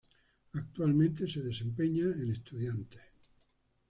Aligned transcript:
Actualmente 0.53 1.27
se 1.29 1.43
desempeña 1.43 2.05
en 2.05 2.31
Estudiantes. 2.31 3.01